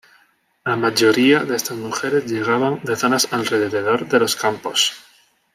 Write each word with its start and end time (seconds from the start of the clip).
La 0.65 0.75
mayoría 0.75 1.41
de 1.43 1.55
estas 1.55 1.77
mujeres 1.77 2.25
llegaban 2.25 2.79
de 2.83 2.95
zonas 2.95 3.27
alrededor 3.31 4.07
de 4.07 4.17
los 4.19 4.35
campos. 4.35 4.93